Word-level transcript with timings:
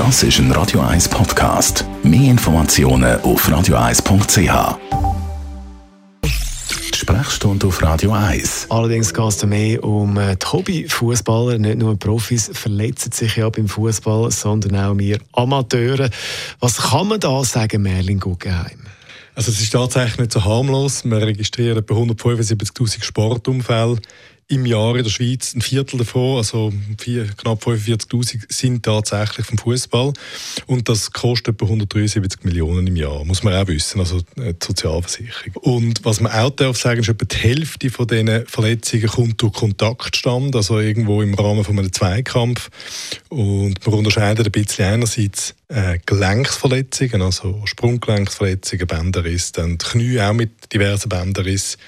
Das 0.00 0.22
ist 0.22 0.38
ein 0.38 0.50
Radio 0.52 0.80
1 0.80 1.10
Podcast. 1.10 1.84
Mehr 2.02 2.30
Informationen 2.30 3.20
auf 3.20 3.46
radio1.ch. 3.46 4.78
Die 6.24 6.98
Sprechstunde 6.98 7.66
auf 7.66 7.82
Radio 7.82 8.12
1. 8.12 8.68
Allerdings 8.70 9.12
geht 9.12 9.28
es 9.28 9.44
mehr 9.44 9.84
um 9.84 10.16
äh, 10.16 10.36
die 10.36 10.46
Hobbyfußballer. 10.46 11.58
Nicht 11.58 11.80
nur 11.80 11.98
Profis 11.98 12.50
verletzen 12.50 13.12
sich 13.12 13.36
ja 13.36 13.50
beim 13.50 13.68
Fußball, 13.68 14.30
sondern 14.30 14.76
auch 14.76 14.96
wir 14.96 15.18
Amateure. 15.32 16.08
Was 16.60 16.78
kann 16.78 17.08
man 17.08 17.20
da 17.20 17.44
sagen, 17.44 17.82
Merlin 17.82 18.20
Guggenheim? 18.20 18.80
Also 19.34 19.50
es 19.50 19.60
ist 19.60 19.70
tatsächlich 19.70 20.18
nicht 20.18 20.32
so 20.32 20.42
harmlos. 20.42 21.04
Wir 21.04 21.20
registrieren 21.20 21.76
etwa 21.76 21.94
175'000 21.96 23.04
Sportunfälle 23.04 23.98
im 24.50 24.66
Jahr 24.66 24.96
in 24.96 25.04
der 25.04 25.10
Schweiz. 25.10 25.54
Ein 25.54 25.62
Viertel 25.62 25.98
davon, 25.98 26.38
also 26.38 26.72
vier, 26.98 27.26
knapp 27.36 27.64
45'000, 27.64 28.52
sind 28.52 28.82
tatsächlich 28.84 29.46
vom 29.46 29.58
Fußball. 29.58 30.12
Und 30.66 30.88
das 30.88 31.12
kostet 31.12 31.54
etwa 31.54 31.66
173 31.66 32.44
Millionen 32.44 32.86
im 32.88 32.96
Jahr, 32.96 33.24
muss 33.24 33.44
man 33.44 33.54
auch 33.54 33.68
wissen, 33.68 34.00
also 34.00 34.20
die 34.36 34.54
Sozialversicherung. 34.60 35.54
Und 35.62 36.04
was 36.04 36.20
man 36.20 36.32
auch 36.32 36.50
darf 36.50 36.76
sagen, 36.76 37.00
ist 37.00 37.08
etwa 37.08 37.24
die 37.24 37.36
Hälfte 37.36 37.90
von 37.90 38.08
diesen 38.08 38.46
Verletzungen 38.46 39.06
kommt 39.06 39.40
durch 39.40 39.52
Kontaktstand, 39.52 40.56
also 40.56 40.80
irgendwo 40.80 41.22
im 41.22 41.34
Rahmen 41.34 41.64
von 41.64 41.78
einem 41.78 41.92
Zweikampf. 41.92 42.70
Und 43.28 43.86
man 43.86 43.94
unterscheidet 43.94 44.46
ein 44.46 44.52
bisschen 44.52 44.86
einerseits 44.86 45.54
äh, 45.68 45.98
Gelenksverletzungen, 46.04 47.22
also 47.22 47.62
Sprunggelenksverletzungen, 47.66 48.86
Bänderriss, 48.88 49.52
dann 49.52 49.78
die 49.78 49.86
Knie 49.86 50.20
auch 50.20 50.32
mit 50.32 50.72
diversen 50.72 51.08
Bänderrissen. 51.08 51.78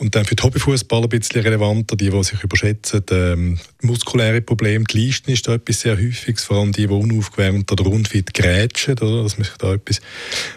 Und 0.00 0.14
dann 0.14 0.24
für 0.24 0.34
die 0.34 0.42
Hobbyfußballer 0.42 1.04
ein 1.04 1.08
bisschen 1.10 1.42
relevanter, 1.42 1.94
die, 1.94 2.08
die 2.08 2.24
sich 2.24 2.42
überschätzen, 2.42 3.04
ähm, 3.10 3.58
muskuläre 3.82 4.40
Probleme, 4.40 4.86
die 4.86 5.06
Leisten 5.06 5.30
ist 5.30 5.46
da 5.46 5.52
etwas 5.52 5.80
sehr 5.80 5.94
häufiges, 5.94 6.44
vor 6.44 6.56
allem 6.56 6.72
die, 6.72 6.86
die 6.86 6.92
unaufgewärmt 6.92 7.70
oder 7.70 7.84
unfit 7.84 8.32
grätschen, 8.32 8.98
oder, 8.98 9.22
dass 9.22 9.36
man 9.36 9.44
sich 9.44 9.56
da 9.58 9.74
etwas 9.74 10.00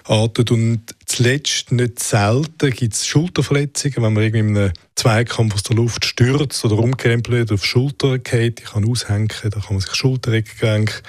atmet. 0.05 0.49
Und 0.49 0.95
zuletzt, 1.05 1.73
nicht 1.73 1.99
selten, 1.99 2.71
gibt 2.71 2.93
es 2.93 3.05
Schulterverletzungen, 3.05 3.97
wenn 3.97 4.13
man 4.13 4.23
irgendwie 4.23 4.39
in 4.39 4.57
einem 4.57 4.73
Zweikampf 4.95 5.55
aus 5.55 5.63
der 5.63 5.75
Luft 5.75 6.05
stürzt 6.05 6.63
oder 6.63 6.77
umkrempelt 6.77 7.51
auf 7.51 7.63
die 7.63 7.67
Schulter 7.67 8.19
geht, 8.19 8.59
die 8.59 8.63
kann 8.63 8.89
aushängen, 8.89 9.27
da 9.27 9.49
kann 9.49 9.73
man 9.73 9.81
sich 9.81 9.93
Schultergelenk, 9.93 11.03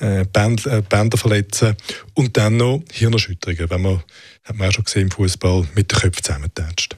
äh, 0.00 0.24
Bänder, 0.24 0.78
äh, 0.78 0.80
Bänder 0.80 1.18
verletzen 1.18 1.76
und 2.14 2.38
dann 2.38 2.56
noch 2.56 2.82
Hirnerschütterungen, 2.90 3.68
wenn 3.68 3.82
man, 3.82 4.02
hat 4.44 4.56
man 4.56 4.70
auch 4.70 4.72
schon 4.72 4.84
gesehen 4.84 5.02
im 5.02 5.10
Fußball, 5.10 5.68
mit 5.74 5.92
den 5.92 5.98
Köpfen 5.98 6.24
zusammentatscht. 6.24 6.96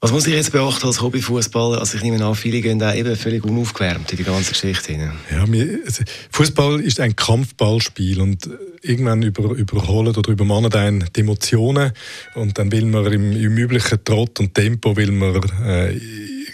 Was 0.00 0.12
muss 0.12 0.26
ich 0.26 0.34
jetzt 0.34 0.52
beachten 0.52 0.86
als 0.86 1.00
Hobbyfußballer? 1.00 1.78
Also 1.78 1.96
ich 1.96 2.02
nehme 2.02 2.24
an, 2.24 2.34
viele 2.34 2.60
gehen 2.60 2.78
da 2.78 2.94
eben 2.94 3.16
völlig 3.16 3.44
unaufgewärmt 3.44 4.10
in 4.10 4.16
die 4.16 4.24
ganze 4.24 4.50
Geschichte. 4.50 4.92
Ja, 4.92 5.44
also 5.84 6.02
Fußball 6.30 6.80
ist 6.80 7.00
ein 7.00 7.14
Kampfballspiel 7.14 8.20
und 8.20 8.48
irgendwann 8.82 9.22
über, 9.22 9.50
überholen 9.54 10.14
oder 10.14 10.32
übermannen 10.32 10.72
einen 10.74 11.04
die 11.14 11.20
Emotionen 11.20 11.92
und 12.34 12.58
dann 12.58 12.72
will 12.72 12.84
man 12.86 13.12
im, 13.12 13.32
im 13.32 13.56
üblichen 13.56 14.02
Trott 14.04 14.40
und 14.40 14.54
Tempo 14.54 14.96
will 14.96 15.12
man 15.12 15.40
äh, 15.64 15.98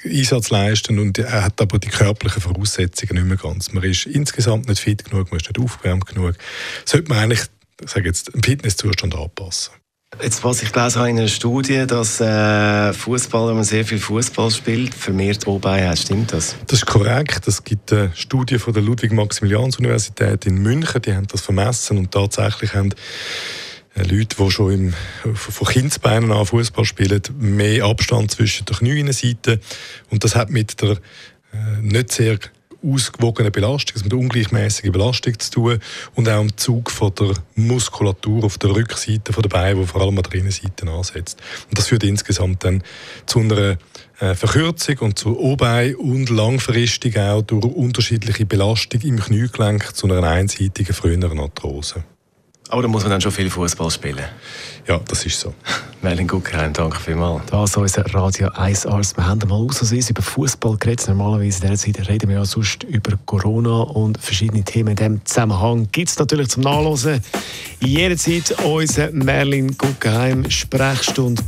Einsatz 0.05 0.51
leisten 0.51 0.99
und 0.99 1.19
er 1.19 1.45
hat 1.45 1.61
aber 1.61 1.79
die 1.79 1.89
körperlichen 1.89 2.43
Voraussetzungen 2.43 3.15
nicht 3.15 3.27
mehr 3.27 3.37
ganz. 3.37 3.73
Man 3.73 3.83
ist 3.85 4.07
insgesamt 4.07 4.69
nicht 4.69 4.81
fit 4.81 5.05
genug, 5.05 5.31
man 5.31 5.41
ist 5.41 5.49
nicht 5.49 5.59
aufgewärmt 5.59 6.07
genug. 6.07 6.35
Sollte 6.85 7.09
man 7.09 7.19
eigentlich, 7.19 7.41
ich 7.83 7.91
sage 7.91 8.07
jetzt, 8.07 8.29
im 8.31 8.43
Fitnesszustand 8.43 9.15
anpassen. 9.15 9.73
Jetzt, 10.21 10.43
was 10.43 10.63
ich 10.63 10.73
gelesen 10.73 10.99
habe 10.99 11.11
in 11.11 11.19
einer 11.19 11.29
Studie, 11.29 11.87
dass 11.87 12.21
äh, 12.21 12.93
Fußball, 12.93 13.49
wenn 13.49 13.55
man 13.55 13.65
sehr 13.65 13.85
viel 13.85 13.99
Fußball 13.99 14.51
spielt, 14.51 14.93
vermehrt 14.93 15.47
O-Bein 15.47 15.89
hat. 15.89 15.99
Stimmt 15.99 16.33
das? 16.33 16.57
Das 16.67 16.81
ist 16.81 16.87
korrekt. 16.87 17.47
Es 17.47 17.63
gibt 17.63 17.93
eine 17.93 18.11
Studie 18.15 18.59
von 18.59 18.73
der 18.73 18.83
Ludwig-Maximilians-Universität 18.83 20.45
in 20.47 20.59
München, 20.59 21.03
die 21.03 21.15
haben 21.15 21.29
das 21.29 21.43
vermessen 21.43 21.99
und 21.99 22.11
tatsächlich 22.11 22.75
haben 22.75 22.91
äh, 23.95 24.03
Leute, 24.03 24.37
die 24.37 24.51
schon 24.51 24.73
im, 24.73 24.95
von 25.35 25.67
Kindsbeinen 25.69 26.33
an 26.33 26.47
Fußball 26.47 26.85
spielen, 26.85 27.23
mehr 27.39 27.85
Abstand 27.85 28.33
zwischen 28.33 28.67
den 28.67 28.77
Knieinnenseiten. 28.77 29.61
Und 30.11 30.25
das 30.25 30.35
hat 30.35 30.51
mit 30.51 30.83
der 30.83 30.99
äh, 31.53 31.81
nicht 31.81 32.13
sehr 32.13 32.39
ausgewogene 32.83 33.51
Belastung, 33.51 33.97
also 33.97 34.05
mit 34.05 34.15
ungleichmäßiger 34.15 34.93
Belastung 34.93 35.39
zu 35.39 35.51
tun 35.51 35.79
und 36.15 36.29
auch 36.29 36.41
im 36.41 36.57
Zug 36.57 36.91
von 36.91 37.13
der 37.15 37.35
Muskulatur 37.57 38.45
auf 38.45 38.59
der 38.59 38.71
Rückseite 38.71 39.33
der 39.33 39.49
Beine, 39.49 39.81
die 39.81 39.87
vor 39.87 40.03
allem 40.03 40.19
an 40.19 40.25
der 40.25 40.35
Innenseite 40.35 40.89
ansetzt. 40.89 41.41
Und 41.69 41.79
das 41.79 41.89
führt 41.89 42.05
insgesamt 42.05 42.65
dann 42.65 42.83
zu 43.27 43.41
einer 43.41 43.79
äh, 44.21 44.35
Verkürzung 44.35 44.99
und 44.99 45.19
zu 45.19 45.39
Obei 45.39 45.97
und 45.97 46.31
langfristig 46.31 47.19
auch 47.19 47.43
durch 47.43 47.65
unterschiedliche 47.65 48.47
Belastung 48.47 49.01
im 49.03 49.21
Kniegelenk 49.21 49.95
zu 49.95 50.07
einer 50.07 50.29
einseitigen 50.29 50.95
früheren 50.95 51.39
Arthrose. 51.39 52.05
Aber 52.69 52.83
da 52.83 52.89
muss 52.89 53.03
man 53.03 53.13
dann 53.13 53.21
schon 53.21 53.33
viel 53.33 53.49
Fußball 53.49 53.91
spielen. 53.91 54.25
Ja, 54.87 55.01
das 55.07 55.25
ist 55.27 55.41
so. 55.41 55.55
Melin 56.03 56.29
Guggenheim, 56.29 56.73
danke 56.73 56.99
vielmals. 56.99 57.43
Das 57.51 57.71
ist 57.71 57.77
unser 57.77 58.15
Radio 58.15 58.49
1 58.49 58.87
Arzt. 58.87 59.17
Wir 59.17 59.27
haben 59.27 59.41
mal 59.49 59.57
ausnahmsweise 59.57 60.11
über 60.11 60.23
Fußball 60.23 60.77
geredet. 60.77 61.09
Normalerweise 61.09 61.67
in 61.67 61.71
dieser 61.71 61.77
Zeit 61.77 62.09
reden 62.09 62.29
wir 62.29 62.37
ja 62.37 62.45
sonst 62.45 62.85
über 62.85 63.19
Corona 63.27 63.81
und 63.81 64.19
verschiedene 64.19 64.63
Themen. 64.63 64.91
In 64.91 64.97
diesem 64.97 65.25
Zusammenhang 65.25 65.89
gibt 65.93 66.11
es 66.11 66.19
natürlich 66.19 66.49
zum 66.49 66.63
Nachlesen 66.63 67.23
jederzeit 67.81 68.55
unsere 68.65 69.13
Merlin 69.13 69.77
Guggenheim 69.77 70.51
Sprechstunde. 70.51 71.43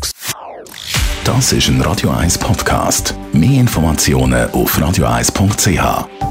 Das 1.24 1.52
ist 1.52 1.68
ein 1.68 1.80
Radio 1.82 2.10
1 2.10 2.38
Podcast. 2.38 3.14
Mehr 3.32 3.60
Informationen 3.60 4.50
auf 4.50 4.78
radio1.ch. 4.78 6.29